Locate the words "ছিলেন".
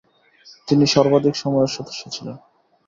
2.15-2.37